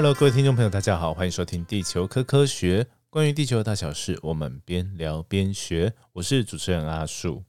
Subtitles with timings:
[0.00, 5.92] Hello，各位听众朋友，大家好，欢迎收听地球科科学，关于地球的大小事，我们边聊边学。
[6.14, 7.44] 我是主持人阿树。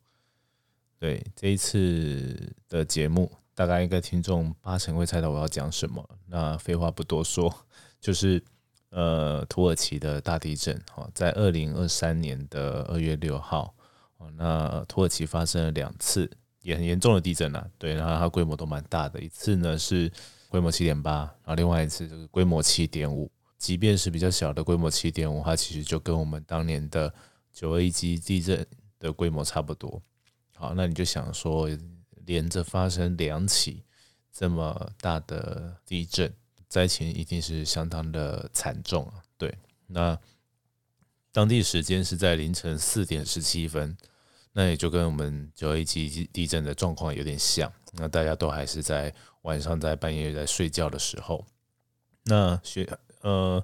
[1.00, 6.06] 对这一次的节目，大概应该听众八成会猜到我要讲什么。
[6.28, 7.50] 那废话不多说，
[8.02, 8.44] 就是
[8.90, 10.76] 呃，土耳其的大地震。
[10.98, 13.74] 哦，在二零二三年的二月六号，
[14.18, 16.30] 哦，那土耳其发生了两次
[16.64, 17.66] 也很严重的地震啊。
[17.78, 20.12] 对，然后它规模都蛮大的，一次呢是。
[20.52, 27.12] 规模七点八，然后另外一次这个规模七点五，即便是比较小的规模七点五，它其实就跟我们当年的
[27.54, 28.68] 九二一级地震
[29.00, 30.02] 的规模差不多。
[30.54, 31.70] 好，那你就想说，
[32.26, 33.82] 连着发生两起
[34.34, 36.30] 这么大的地震，
[36.68, 39.24] 灾情一定是相当的惨重啊。
[39.38, 39.58] 对，
[39.88, 40.20] 那
[41.32, 43.96] 当地时间是在凌晨四点十七分，
[44.52, 47.72] 那也就跟我们九二一级地震的状况有点像。
[47.92, 51.46] 那大家都还是在晚上在半夜在睡觉的时候，
[52.24, 52.88] 那学
[53.22, 53.64] 呃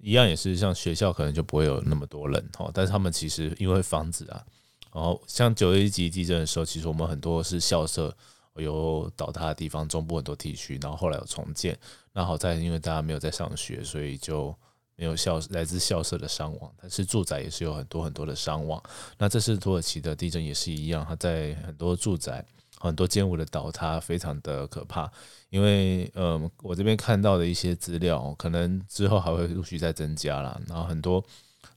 [0.00, 4.44] 一样也是像学校可能就不会有那么多人哈，但是他们其实因为房子啊，
[4.92, 8.16] 然后像九一级地震的时候，其实我们很多是校舍
[8.56, 11.78] 有倒塌的地方，中部很多地区，然后后来有重建。
[12.12, 14.54] 那好在因为大家没有在上学，所以就
[14.96, 18.82] 没有校来自校舍的伤亡，但是住宅也是有很多很多的伤亡。
[19.18, 22.44] 那这次土耳其的地震也是一样，它在很多住宅。
[22.88, 25.08] 很多建物的倒塌非常的可怕，
[25.50, 30.60] 因为呃，我这边看到的一些资料，可能之后还会陆续再增加了。
[30.66, 31.24] 然后很多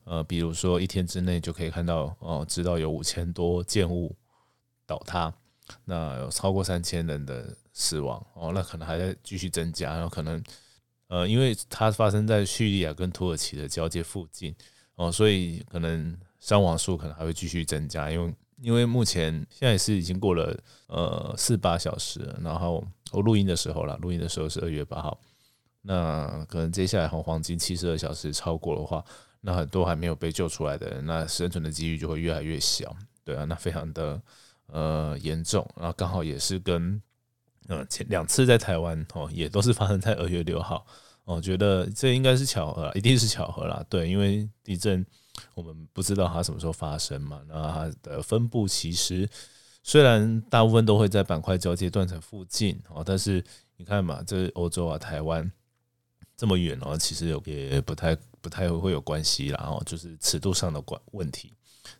[0.05, 4.15] 呃，比如说一天之内就可以看到哦，知道有五千多建物
[4.87, 5.31] 倒塌，
[5.83, 9.93] 那有超过三千人的死亡哦，那可能还在继续增加。
[9.93, 10.43] 然后可能
[11.07, 14.55] 呃，因为它发生在叙利亚跟土耳其的交界附近
[14.95, 18.33] 哦，所以可能伤亡数可能还会继续增加，因为。
[18.61, 20.57] 因为目前现在是已经过了
[20.87, 22.81] 呃四八小时，然后
[23.11, 25.19] 我录音的时候了，录音的时候是二月八号，
[25.81, 29.03] 那可能接下来黄黄金七十二小时超过的话，
[29.41, 34.21] 那很多还没有被救出来的人，那生存的几率就会越来越小，对啊，那非常的
[34.67, 37.01] 呃严重，然后刚好也是跟
[37.67, 40.85] 呃前两次在台湾哦，也都是发生在二月六号，
[41.25, 45.05] 我觉得这应该是巧合，一定是巧合啦，对，因为地震。
[45.53, 47.41] 我们不知道它什么时候发生嘛？
[47.47, 49.29] 那它的分布其实
[49.83, 53.43] 虽然大部分都会在板块交界断层附近哦，但是
[53.77, 55.51] 你看嘛，这欧洲啊、台湾
[56.35, 59.63] 这么远哦，其实有也不太不太会有关系啦。
[59.67, 61.53] 哦，就是尺度上的关问题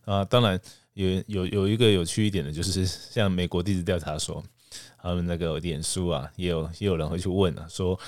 [0.05, 0.25] 啊。
[0.25, 0.59] 当然
[0.93, 4.43] 有有有一个有趣一点的，就是像美国地质调查所，
[4.97, 7.99] 他们那个脸书啊，也有也有人会去问啊，说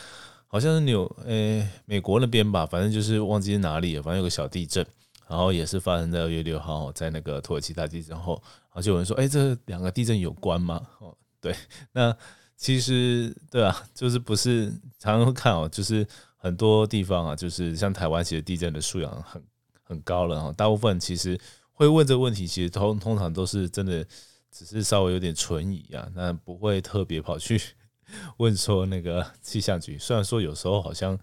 [0.48, 4.86] 好像是纽诶美国那边吧，反正就是忘记是哪里了，反正有个小地震。
[5.28, 11.56] 然后也是发生在二月六号，在那个土耳其大地震后，然后就有人说：“哎，这两个地震有关吗？”哦，对，
[11.92, 12.16] 那
[12.56, 16.08] 其实对啊，就是不是常常看哦，就是
[16.38, 19.44] 很多地方啊，就是像台湾，其实地震的素养很
[19.84, 20.52] 很高了哈。
[20.54, 21.40] 大部分其实
[21.72, 24.06] 会问这个问题，其实通通常都是真的，
[24.50, 27.62] 只是稍微有点存疑啊，那不会特别跑去
[28.38, 29.98] 问说那个气象局。
[29.98, 31.20] 虽然说有时候好像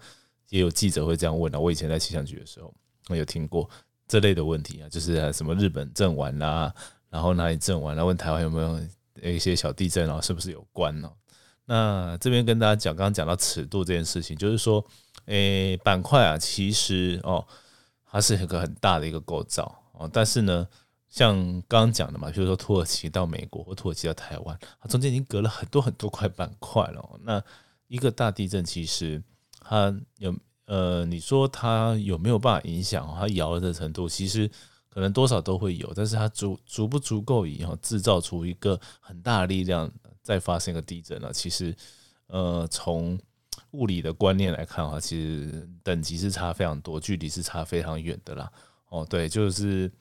[0.49, 2.73] 也有记者会这样问啊，我以前在气象局的时候，
[3.09, 3.69] 我有听过。
[4.07, 6.73] 这类的问题啊，就是什么日本震完啦，
[7.09, 8.79] 然后哪里震完，然后问台湾有没有
[9.21, 11.11] 一些小地震，然后是不是有关呢？
[11.65, 14.85] 那这边跟大家讲，刚刚讲到尺度这件事情，就是说，
[15.25, 17.43] 诶，板块啊，其实哦，
[18.05, 20.67] 它是一个很大的一个构造哦，但是呢，
[21.09, 21.35] 像
[21.67, 27.19] 刚刚讲的嘛，比如说土耳其到美国或土耳其到台湾，它中间已经隔了很多很多块板块了。
[27.23, 27.43] 那
[27.87, 29.23] 一个大地震其实
[29.61, 30.35] 它有。
[30.65, 34.09] 呃，你说它有没有办法影响它摇的程度？
[34.09, 34.49] 其实
[34.89, 39.91] 可能多少都会有，但是它足足不足够以后制造出一个很大的力量
[40.23, 41.29] 再发生一个地震呢？
[41.31, 41.75] 其实，
[42.27, 43.19] 呃，从
[43.71, 48.51] 物理的观念来看的话，其实等级是差非常多，距离是差非常远的啦。
[48.89, 49.91] 哦，对，就是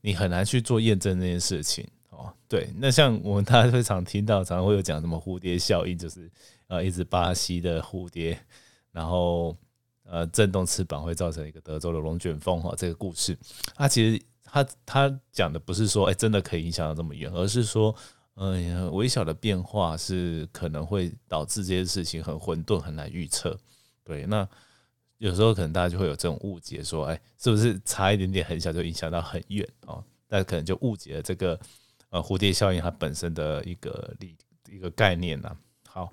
[0.00, 1.86] 你很难去做验证这件事情。
[2.10, 6.28] 哦，对，那像我们大家非常听到，常常会有讲什么蝴蝶效应，就是
[6.66, 8.36] 呃，一只巴西的蝴蝶，
[8.90, 9.56] 然后。
[10.10, 13.36] 呃，震动翅膀会造成一个德州的龙卷风哈，这个故事，
[13.74, 17.94] 它其实它它讲的不是说，哎，真的可以影响到这么远，而是说，
[18.36, 23.54] 嗯，微小的变化是可能会导致这些事情很混沌，很难预测。
[24.02, 24.48] 对，那
[25.18, 30.02] 有时候可能大家就会有这种误解，说，哎，是不是差一点点很小就影响到很远哦？
[30.28, 31.60] 那可能就误解了这个
[32.08, 34.34] 呃蝴蝶效应它本身的一个理
[34.70, 35.54] 一个概念呢。
[35.86, 36.10] 好，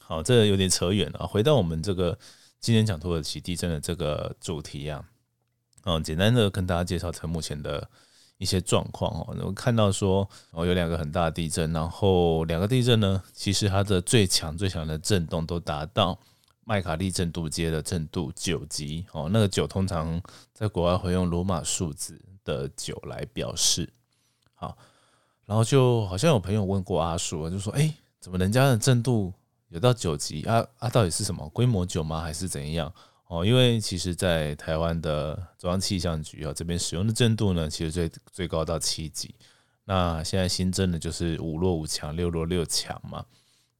[0.00, 2.18] 好，这个有点扯远了，回到我们这个。
[2.64, 5.04] 今天讲土耳其地震的这个主题啊，
[5.82, 7.86] 嗯，简单的跟大家介绍它目前的
[8.38, 9.36] 一些状况哦。
[9.44, 16.18] 我看到说哦，有两个很大的地震，然后两个地震呢，其实它的最强最强的震动都达到
[16.64, 20.18] 麦卡利震度阶的震度九级哦，那个九通常
[20.54, 23.86] 在国外会用罗马数字的九来表示。
[24.54, 24.74] 好，
[25.44, 29.34] 然后就好像有朋友问过阿叔，就说：“哎，怎么人家的震度
[29.74, 30.64] 有到九级啊？
[30.78, 32.20] 啊，到底是什么规模九吗？
[32.20, 32.94] 还是怎样？”
[33.26, 39.34] 哦，因为其实，在台湾的中央气象局啊这边使用的震度呢，其实最最高到七级。
[39.84, 43.24] 那现在新增的就是五弱五强、六弱六强嘛。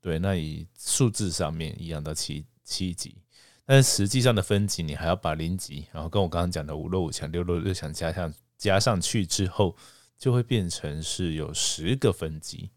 [0.01, 3.17] 对，那以数字上面一样到七七级，
[3.65, 9.77] 但是实际上的分级，你还要把零级，然后跟我刚刚讲的五弱五强、六弱六强加上加上去之后，
[10.19, 12.71] 就会变成是有十个分级。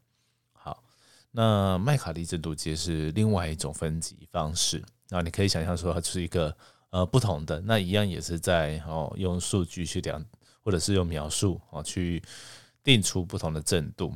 [1.31, 6.55] 那麦卡利震度阶是另外一种分级方式，那你可以想象说它是一个
[6.89, 10.25] 呃不同的，那一样也是在哦用数据去量，
[10.63, 12.23] 或者是用描述哦去
[12.83, 14.15] 定出不同的震度。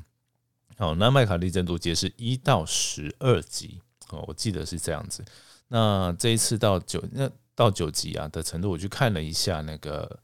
[0.77, 3.79] 好，那麦卡利震度阶是一到十二级
[4.09, 5.23] 哦，我记得是这样子。
[5.67, 10.19] 那这一次到九，那到九级啊的程度，我去看了一下那个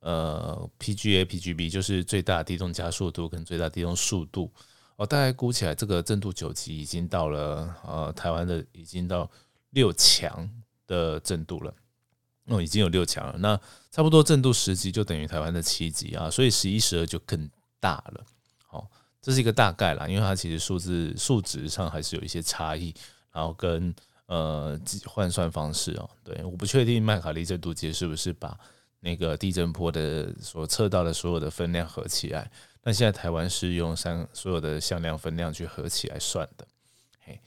[0.00, 4.52] 呃 PGA、PGB，就是最大地动加速度跟最大地动速度
[4.96, 9.30] 哦，大概估起来这个震度九级已经到了呃台湾的已经到
[9.70, 10.48] 六强
[10.86, 11.74] 的震度了，
[12.46, 13.36] 哦，已经有六强了。
[13.38, 13.60] 那
[13.90, 17.50] 差不多震度十级就等于台湾的七级啊，所以十一、十二就更
[17.80, 18.24] 大了。
[18.66, 18.90] 好。
[19.24, 22.92] 这是一个大概啦，因为它其实数字数值上还是有一些差异，
[23.32, 23.94] 然后跟
[24.26, 28.54] 呃换算方式哦，对，我不确定麦卡利震度阶是不是把
[29.00, 32.50] 那个地震波的所测到的所有的分量合起来，
[32.84, 36.66] 那现在台湾是用三所有的向量分量去合起来算的。
[37.24, 37.40] 嘿，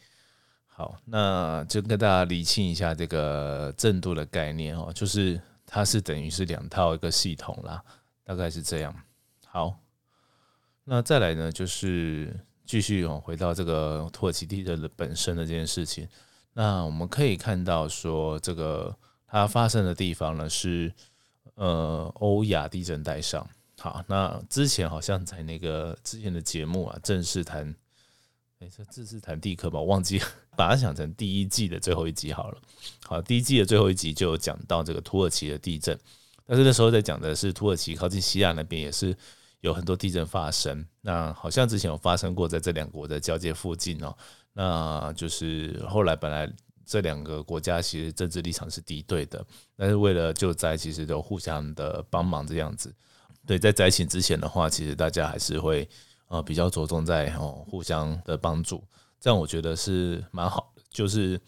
[0.66, 7.82] 好，那就跟大家理清一下这个震度的概念哦，就是它是等于是两套一个系统啦，
[8.24, 8.94] 大概是这样。
[9.46, 9.78] 好。
[10.90, 12.34] 那再来呢，就是
[12.66, 16.08] 继续哦，回到这个土耳其地震的本身的这件事情。
[16.54, 18.96] 那我们可以看到说，这个
[19.28, 20.90] 它发生的地方呢是
[21.56, 23.46] 呃欧亚地震带上。
[23.80, 27.74] 好，那之前好像在那个之前的节目啊，正式谈，
[28.60, 30.20] 哎，这正式谈地壳吧，我忘记
[30.56, 32.62] 把它想成第一季的最后一集好了。
[33.06, 35.98] 好，第一季的最后一集就讲到这个土耳其的地震，
[36.46, 39.16] 但是那时候在讲的是土耳其靠近西亚那边也是。
[39.62, 44.16] 有很多地震发生，那好像之前有发生过在这两国的交界附近哦，
[44.54, 46.48] 那就是后来本来
[46.86, 49.44] 这两个国家其实政治立场是敌对的，
[49.76, 52.94] 但是为了救灾，其实都互相的帮忙这样子。
[53.48, 55.88] 对，在灾情之前的话，其实大家还是会
[56.28, 58.84] 呃比较着重在哦互相的帮助，
[59.20, 61.40] 这样我觉得是蛮好的，就是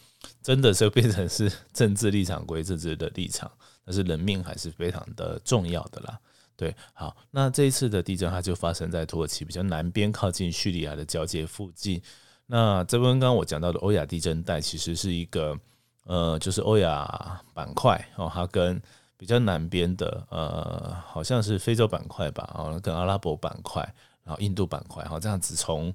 [0.42, 3.52] 真的是变成是 政治立场归政治的立场，
[3.86, 6.18] 但是人命还是非常的重要的啦。
[6.56, 12.02] 对，好，那这一次的地震它就发生在土耳其比较南边，靠近叙利亚的交界附近。
[12.48, 15.58] 那这边刚刚我讲到的欧亚地震带，其实是一个
[16.04, 18.82] 呃，就是欧亚板块哦，它跟
[19.20, 23.84] 比较南边的呃，好像是非洲板块吧，哦，跟阿拉伯板块，
[24.24, 25.94] 然后印度板块，好，这样子从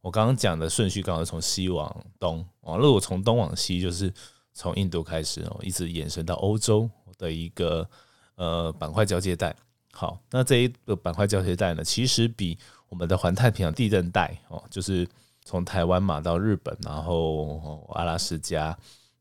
[0.00, 4.12] 我刚刚讲的顺序，刚好从西往东哦，如果从东往西，就是
[4.52, 7.88] 从印度开始哦，一直延伸到欧洲的一个
[8.34, 9.54] 呃板块交界带。
[9.92, 15.08] 好，那这一个板块交界带呢，其实比我们的环太平洋地震带哦，就是
[15.44, 18.76] 从台湾嘛到日本，然后阿拉斯加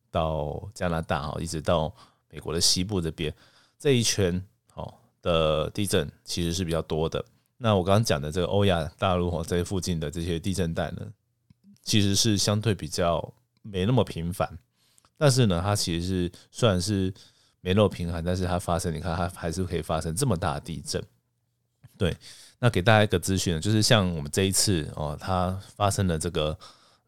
[0.10, 1.93] 到加拿大哦，一直到
[2.33, 3.31] 美国的西部这边
[3.77, 7.23] 这一圈哦的地震其实是比较多的。
[7.57, 11.05] 那我刚刚讲的这个欧亚大陆哦这附近的这些地震带呢，
[11.83, 14.57] 其实是相对比较没那么频繁，
[15.17, 17.13] 但是呢，它其实是虽然是。
[17.65, 21.01] 没那么频繁，但是它发生，你看它还是可以发生这么大的地震。
[21.97, 22.13] 对，
[22.59, 26.59] 那给大家一个资讯，就是像我们这一次哦，它发生的这个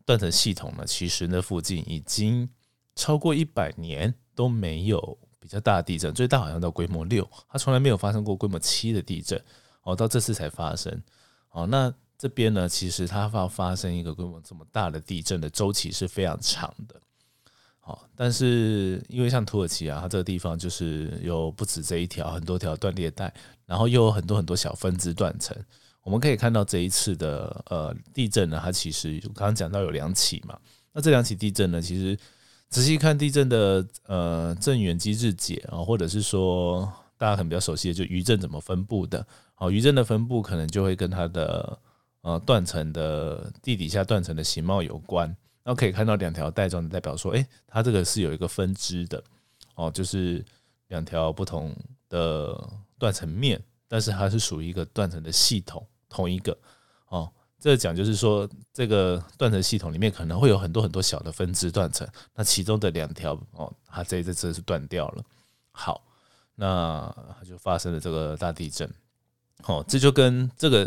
[0.05, 2.49] 断层系统呢，其实那附近已经
[2.95, 9.41] 超过一百年都没有比较大的地震，最大好像到规模六，它从来没有发生过规模七的地震
[9.83, 11.01] 哦，到这次才发生
[11.51, 11.67] 哦。
[11.67, 16.99] 那这边呢，其实它要发生一个规模这么大的地震的周期是非常长的。
[17.81, 23.31] 好，但是因为像土耳其啊，它这个地方就是有不止这一条，很多条断裂带，
[23.65, 25.55] 然后又有很多很多小分支断层。
[26.01, 30.57] 我们可以看到这一次的呃地震呢，它其实刚刚讲到有两起嘛。
[30.93, 32.17] 那这两起地震呢，其实
[32.69, 39.25] 仔细看地震的呃震源机制解啊，或者是说大家可能比较熟悉的，就余震怎么分布的。
[39.53, 41.79] 好，余震的分布可能就会跟它的
[42.21, 45.27] 呃断层的地底下断层的形貌有关。
[45.63, 49.23] 然后可以看到两条带状的，代表说，哎，它这个是有一个分支的，
[49.73, 50.45] 哦，就是
[50.89, 51.75] 两条不同
[52.07, 52.55] 的
[52.99, 56.55] 断层面，但是它是属于一个断层的系统，同一个，
[57.07, 65.23] 哦，这讲就是说，这个断层系统里面可能会有很多很多小的分支断层，那其中的两条哦，它这这次是断掉了。
[65.71, 66.01] 好，
[66.55, 68.87] 那它就发生了这个大地震。
[69.65, 70.85] 哦，这就跟这个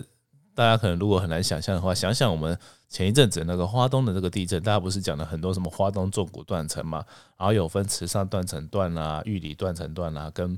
[0.55, 2.57] 大家可能如果很难想象的话，想想我们
[2.89, 7.05] 前一阵子那个花东的这个地震，大家不是讲了很多什么花东纵谷断层嘛，
[7.37, 10.57] 然后有分池上断层段啊、玉里断层段啊，跟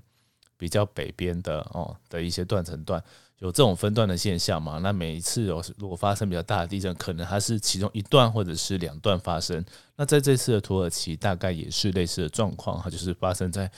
[0.61, 3.02] 比较北边的哦的一些断层段。
[3.38, 4.79] 有这种分段的现象嘛？
[4.81, 9.64] 那每一次有如果发生比较大的地震，可能它是其中一段或者是两段发生。
[9.97, 13.71] 那在这次的土耳其，大概也是类似的状况，它就是发生在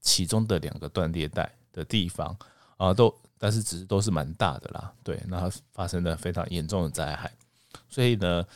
[0.00, 2.36] 其中的两个断裂带的地方
[2.76, 4.92] 啊，都但是只是都是蛮大的啦。
[5.02, 7.28] 对，那发生的非常严重的灾害。
[7.88, 8.46] 所以呢，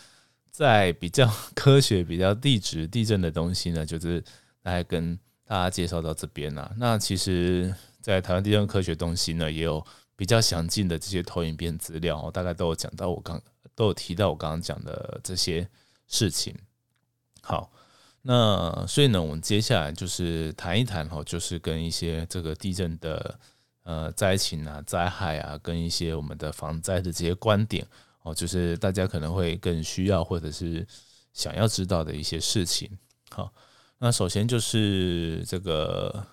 [0.53, 4.23] 在比较 科学、比较地质地震的东西呢，就是
[4.62, 5.19] 来跟
[5.52, 6.73] 大家介绍到这边啦。
[6.78, 9.85] 那其实，在台湾地震科学东西呢，也有。
[10.14, 13.42] 比较详尽的这些投影片资料，大概都有讲到我刚
[13.75, 15.66] 都有提到我刚刚讲的这些
[16.06, 16.54] 事情。
[17.40, 17.73] 好，
[18.21, 23.37] 那所以呢，我们接下来就是谈一谈哈，就是跟一些这个地震的
[23.82, 27.85] 呃灾情啊、灾害啊，跟一些我们的防灾的这些观点
[28.23, 30.87] 哦，就是大家可能会更需要或者是
[31.32, 32.88] 想要知道的一些事情。
[33.30, 33.52] 好，
[34.02, 36.26] 那首先就是这个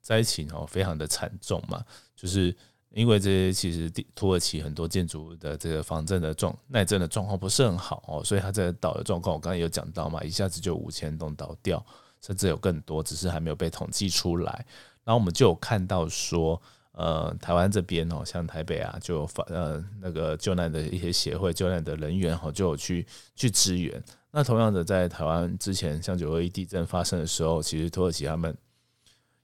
[0.00, 1.84] 灾情哦，非常的惨重嘛，
[2.16, 2.56] 就是。
[2.90, 11.84] 因为这些其实土耳其很多建筑的这个防震的状耐震的状况不是很好哦，所以它在倒的状况，我刚刚有讲到嘛，一下子就五千栋倒掉，
[12.22, 14.64] 甚至有更多，只是还没有被统计出来。
[15.04, 16.60] 然后我们就有看到说，
[16.98, 24.02] 呃，台湾这边哦，像台北啊，就发呃那个救难的一些协会救难的人员哈，就有去去支援。
[24.32, 28.52] 那同样的，在台湾之前像九二一地震发生的时候，其实土耳其他们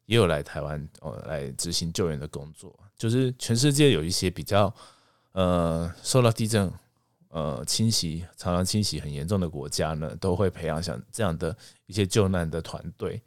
[0.07, 2.77] 也有来台湾哦来执行救援的工作。
[2.99, 4.75] 就是全世界有一些比较
[5.31, 6.69] 呃受到地震
[7.29, 11.57] 呃侵袭常常侵袭很严重的国家呢，都会培养像这样的
[11.87, 13.23] 一些救难的团队。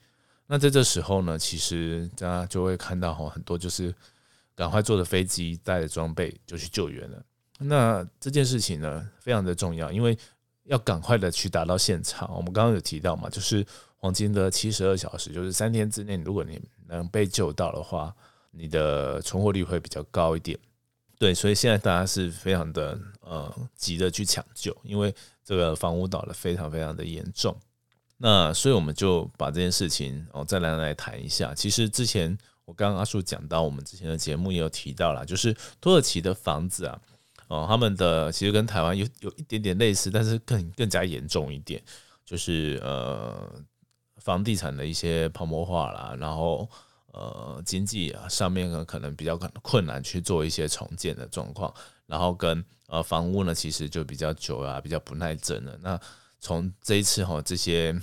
[0.48, 3.96] 那在这时候呢，其实大家就会看到哈很多就是
[4.58, 7.24] 赶快坐着飞机带着装备就去救援了。
[7.60, 10.18] 那这件事情呢非常的重要，因为
[10.66, 12.30] 要赶快的去达到现场。
[12.36, 18.14] 我们刚刚有提到嘛，就是黄金的七十二小时，就是三天之内，如果你能被救到的话。
[18.52, 20.58] 你的存活率会比较高一点，
[21.20, 27.56] 对，所以现在大家是非常的呃急的去抢救，因为这个房屋倒的非常非常的严重。
[28.18, 31.54] 那所以我们就把这件事情哦再来来谈一下。
[31.54, 32.36] 其实之前
[32.68, 37.02] 我刚刚阿树讲到，我们之前的节目也有提到了，就是土耳其的房子啊，
[37.48, 41.82] 哦，他们的其实跟台湾有有一点点类似，但是更更加严重一点，
[42.26, 43.50] 就是呃
[44.18, 46.70] 房地产的一些泡沫化啦，然后。
[47.14, 51.74] 呃，经济啊上面呢可能比较困困难去做一些重建的状况，
[52.06, 55.76] 然后跟呃房屋呢其实就比较久啊，比较不耐震了。
[55.82, 56.00] 那
[56.40, 58.00] 从这一次哈这些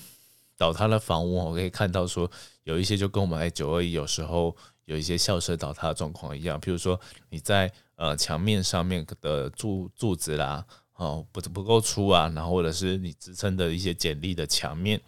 [0.57, 2.31] 倒塌的房屋，我可以看到说
[2.65, 15.01] 有一些就跟我们哎九二一有时候有一些校舍倒塌的状况一样，譬如说你在呃墙面上面的柱柱子啦，哦不不够粗啊，然后或者是你支撑的一些简历的墙面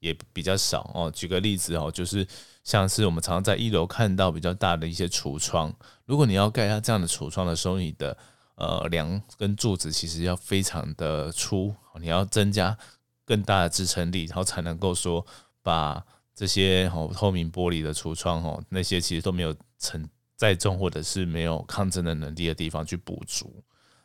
[0.00, 1.10] 也比较少哦。
[1.10, 2.26] 举个例子哦，就是。
[2.64, 5.70] 像是我们常常在一楼看到比较大的一些橱窗，
[6.06, 8.16] 如果你要盖下这样的橱窗的时候，你的
[8.54, 12.74] 呃梁跟柱子其实要非常的粗，你要增加
[13.24, 15.24] 更大的支撑力，然后才能够说
[15.62, 16.04] 把
[16.34, 23.62] 这些哦透明玻璃的橱窗哦那些其实都没有承载重或者是没有抗震的能力的地方去补足。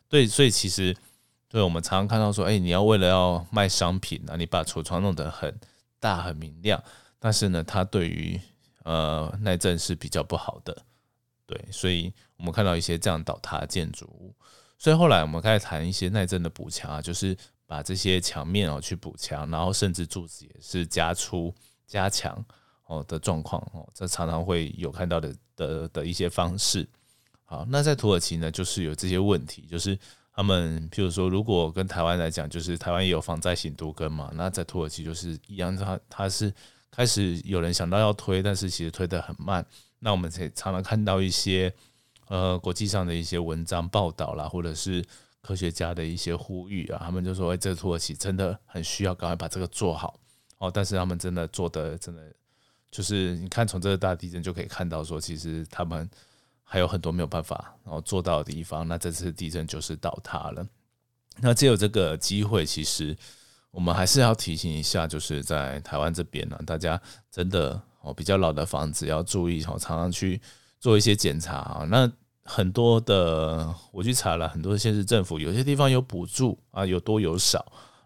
[0.08, 0.96] 对，所以其实
[1.48, 5.60] 对我们常常看到说，哎，你要为了要卖商品啊，你把橱窗弄得很
[6.00, 6.82] 大很明亮。
[7.20, 8.40] 但是呢，它对于
[8.84, 10.86] 呃耐震是比较不好的，
[11.46, 14.34] 对，所以我们看到一些这样倒塌的建筑物，
[14.78, 17.36] 所以后来我们开始谈一些耐震的补强啊，就是
[17.70, 21.54] 把这些墙面哦去补强，然后甚至柱子也是加粗
[21.86, 22.44] 加强
[22.88, 26.90] 哦的状况哦，这常常会有看到的的的一些方式。
[27.46, 29.96] 好，那在土耳其呢，就是有这些问题，就是
[30.34, 36.52] 他们譬如说，如果跟台湾来讲，就是台湾也有防灾型都根嘛，那在土耳其就是一样，它它是。
[36.92, 39.64] 开始有人想到要推，但是其实推得很慢。
[40.00, 41.72] 那我们才常常看到一些
[42.28, 45.06] 呃国际上的一些文章报道啦，或者是
[45.42, 50.20] 科学家的一些呼吁啊，他们就说：“哎，这个土耳其真的很需要赶快把这个做好
[50.58, 52.22] 哦。”但是他们真的做的真的
[52.92, 56.10] 就是你看从这个大地震就可以看到，说其实他们
[56.64, 58.88] 还有很多没有办法然后做到的地方。
[58.88, 60.68] 那这次地震就是倒塌了。
[61.42, 63.18] 那只有这个机会，其实。
[63.72, 70.42] 我们还是要提醒一下，就是在台湾这边呢，大家真的哦比较老的房子要注意哦，常常去
[70.80, 71.86] 做一些检查啊。
[71.88, 72.12] 那
[72.50, 77.64] 很多的我去查了，很多县市政府有些地方有补助啊，有多有少。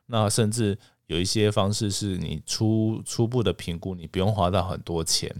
[0.07, 5.33] 那甚至有一些方式是你初初步的评估，你不用花到很多钱。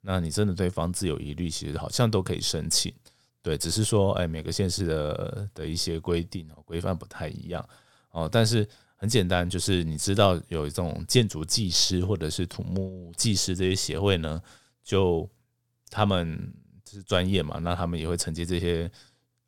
[0.00, 2.92] 那你真的对房子有疑虑，其实好像都可以申请。
[3.40, 7.64] 对，只是说，哎，每个县市的的一些规定哦，规范不太一样
[8.10, 8.28] 哦。
[8.30, 14.42] 但是很简单，就是你知道有一种建筑技师或者是土木技师这些协会呢，
[14.82, 15.28] 就
[15.88, 16.52] 他们
[16.94, 18.90] 是专业嘛，那他们也会承接这些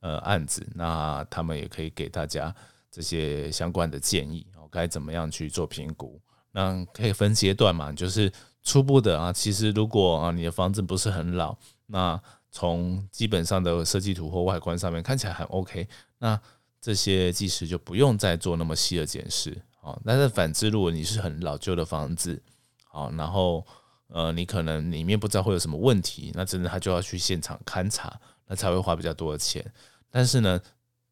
[0.01, 2.55] 呃案子，那他们也可以给大家
[2.91, 6.21] 这些相关的建议哦，该怎么样去做评估？
[6.51, 15.87] 那可以分阶段嘛，就是初步的啊，其实如果啊你的房子不是很老，那从基本上的设计图或外观上面看起来很 OK，
[16.19, 16.41] 那
[16.81, 19.99] 这些技师就不用再做那么细的检视啊。
[20.05, 22.43] 但是反之，如果你是很老旧的房子，
[22.85, 23.67] 好，然后
[24.09, 29.65] 呃你可能里面不知道会有什么问题，那真的他就要去现场勘察，那才会花比较多的钱。
[30.11, 30.61] 但是呢，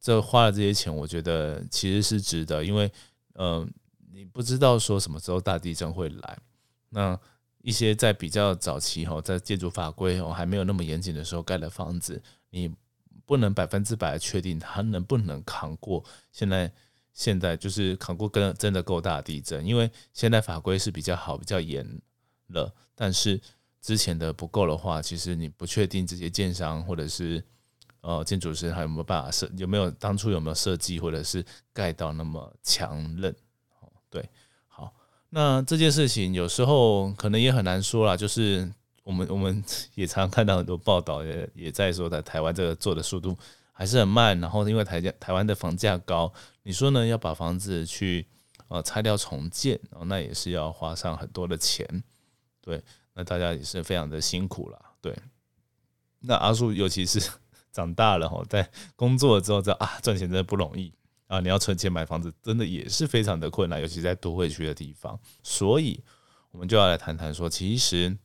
[0.00, 2.90] 这花了这些钱，我觉得其实是值得，因为
[3.34, 3.66] 呃。
[4.16, 6.38] 你不知道说什么时候大地震会来，
[6.90, 7.18] 那
[7.62, 12.72] 一些在比较早期哈，在建筑法规哦还没有那么严谨的时候盖的房子，你
[13.26, 16.72] 不能百分之百确定它能不能扛过现在
[17.12, 21.84] 现在就是扛过跟真的够大地震，因为现在法规是比较好比较严
[22.54, 23.38] 了，但是
[23.82, 27.44] 之前的不够的话，其实你不确定这些建商或者是
[28.00, 31.44] 呃建筑师还有没有办法设有没有当初有没有设计或者是
[31.75, 33.34] 盖到那么强韧。
[34.08, 34.26] 对，
[34.68, 34.94] 好，
[35.28, 39.62] 那这件事情有时候可能也很难说啦，就是我们我们
[39.96, 43.37] 也常看到很多报道，也也在说，在台湾这个做的速度
[43.73, 46.32] 还是很慢，然后因为台价台湾的房价高，
[46.62, 47.04] 你说呢？
[47.04, 48.25] 要把房子去
[48.68, 51.84] 呃拆掉重建，那也是要花上很多的钱，
[52.64, 55.14] 对，那大家也是非常的辛苦了，对。
[56.21, 57.21] 那阿树尤其是
[57.71, 60.91] 长大了哈，在工作之后知道啊，赚钱真的不容易。
[61.26, 65.19] 啊，你要存钱买房子，真的也是非常的困难，尤其在都会区的地方。
[65.43, 66.02] 所以，
[66.50, 68.17] 我们就要来谈谈说，其实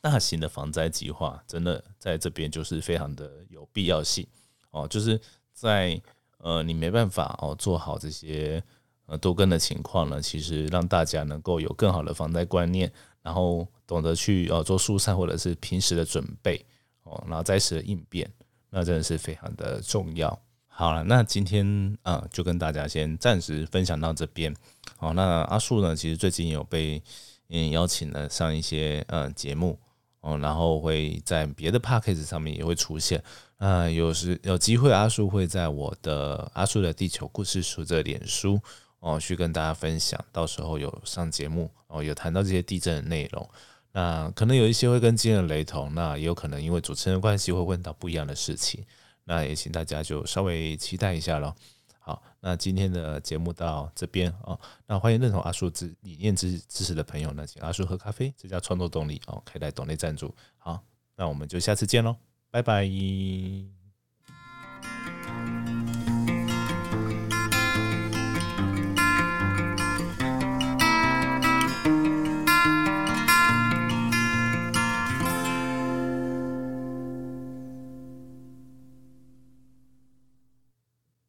[0.00, 4.26] 大型的防灾计划真的在这边就是非常的有必要性
[4.70, 4.86] 哦。
[4.88, 5.20] 就是
[5.52, 6.00] 在
[6.36, 8.62] 呃，你没办法哦做好这些
[9.08, 12.92] 呃多根的情况呢，其实让大家能够有更好的防灾观念，
[13.22, 16.64] 然后懂得去呃做疏散或者是平时的准备
[17.02, 18.30] 哦，然后灾时的应变，
[18.70, 20.38] 那真的是非常的重要。
[20.66, 24.54] 好了，那今天啊，就跟大家先暂时分享到这边。
[24.96, 27.02] 好，那阿树呢，其实最近有被
[27.48, 29.76] 嗯邀请了上一些呃节目
[30.20, 33.20] 哦，然后会在别的 p a c k a g e 上面也会出现。
[33.56, 38.60] 啊，有时有机会，阿树会在我的阿树的地球故事书这脸书
[39.00, 40.22] 哦，去跟大家分享。
[40.32, 43.48] 到时候有上节目哦，有谈到这些地震的内容。
[43.92, 48.84] 那可能有一些会跟今天的雷同，那也有可能因为主持人关系会问到不一样的事情。
[49.24, 51.54] 那也请大家就稍微期待一下喽。
[51.98, 54.58] 好，那今天的节目到这边哦。
[54.86, 60.34] 那欢迎认同阿叔理念支支持的朋友呢，请阿叔喝咖啡，这叫创作动力哦，可以来懂内赞助。
[60.56, 60.82] 好，
[61.16, 62.16] 那我们就下次见喽，
[62.50, 63.77] 拜拜。